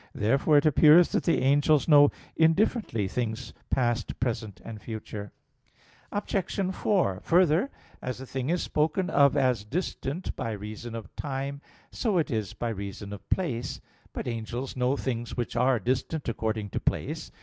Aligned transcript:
Therefore 0.15 0.57
it 0.57 0.65
appears 0.65 1.11
that 1.11 1.25
the 1.25 1.43
angels 1.43 1.87
know 1.87 2.09
indifferently 2.35 3.07
things 3.07 3.53
past, 3.69 4.19
present, 4.19 4.59
and 4.65 4.81
future. 4.81 5.31
Obj. 6.11 6.73
4: 6.73 7.19
Further, 7.23 7.69
as 8.01 8.19
a 8.19 8.25
thing 8.25 8.49
is 8.49 8.63
spoken 8.63 9.11
of 9.11 9.37
as 9.37 9.63
distant 9.63 10.35
by 10.35 10.53
reason 10.53 10.95
of 10.95 11.15
time, 11.15 11.61
so 11.91 12.17
is 12.17 12.51
it 12.53 12.57
by 12.57 12.69
reason 12.69 13.13
of 13.13 13.29
place. 13.29 13.79
But 14.11 14.27
angels 14.27 14.75
know 14.75 14.97
things 14.97 15.37
which 15.37 15.55
are 15.55 15.77
distant 15.79 16.27
according 16.27 16.69
to 16.71 16.79
place. 16.79 17.31